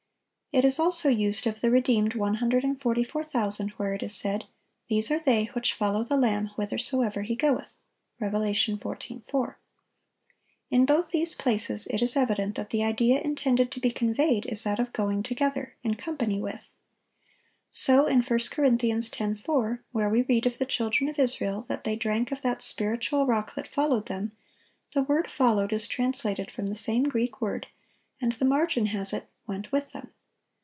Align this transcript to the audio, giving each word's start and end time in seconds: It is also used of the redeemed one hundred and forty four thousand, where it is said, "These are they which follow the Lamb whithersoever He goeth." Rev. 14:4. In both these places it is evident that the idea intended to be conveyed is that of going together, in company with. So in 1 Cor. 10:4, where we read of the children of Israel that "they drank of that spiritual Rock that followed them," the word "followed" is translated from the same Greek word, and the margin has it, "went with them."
It 0.53 0.65
is 0.65 0.79
also 0.79 1.07
used 1.07 1.47
of 1.47 1.61
the 1.61 1.69
redeemed 1.71 2.13
one 2.13 2.33
hundred 2.33 2.65
and 2.65 2.77
forty 2.77 3.05
four 3.05 3.23
thousand, 3.23 3.69
where 3.77 3.93
it 3.93 4.03
is 4.03 4.13
said, 4.13 4.47
"These 4.89 5.09
are 5.09 5.17
they 5.17 5.45
which 5.53 5.71
follow 5.73 6.03
the 6.03 6.17
Lamb 6.17 6.47
whithersoever 6.57 7.21
He 7.21 7.37
goeth." 7.37 7.77
Rev. 8.19 8.33
14:4. 8.33 9.55
In 10.69 10.85
both 10.85 11.11
these 11.11 11.35
places 11.35 11.87
it 11.87 12.01
is 12.01 12.17
evident 12.17 12.55
that 12.55 12.71
the 12.71 12.83
idea 12.83 13.21
intended 13.21 13.71
to 13.71 13.79
be 13.79 13.91
conveyed 13.91 14.45
is 14.45 14.63
that 14.65 14.77
of 14.77 14.91
going 14.91 15.23
together, 15.23 15.73
in 15.83 15.95
company 15.95 16.41
with. 16.41 16.73
So 17.71 18.05
in 18.05 18.17
1 18.21 18.27
Cor. 18.27 18.65
10:4, 18.67 19.79
where 19.93 20.09
we 20.09 20.23
read 20.23 20.45
of 20.45 20.57
the 20.57 20.65
children 20.65 21.09
of 21.09 21.17
Israel 21.17 21.61
that 21.69 21.85
"they 21.85 21.95
drank 21.95 22.29
of 22.33 22.41
that 22.41 22.61
spiritual 22.61 23.25
Rock 23.25 23.55
that 23.55 23.69
followed 23.69 24.07
them," 24.07 24.33
the 24.91 25.03
word 25.03 25.31
"followed" 25.31 25.71
is 25.71 25.87
translated 25.87 26.51
from 26.51 26.67
the 26.67 26.75
same 26.75 27.03
Greek 27.03 27.39
word, 27.39 27.67
and 28.19 28.33
the 28.33 28.43
margin 28.43 28.87
has 28.87 29.13
it, 29.13 29.27
"went 29.47 29.71
with 29.71 29.91
them." 29.93 30.11